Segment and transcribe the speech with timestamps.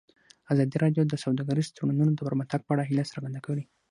[0.53, 3.63] ازادي راډیو د سوداګریز تړونونه د پرمختګ په اړه هیله څرګنده کړې.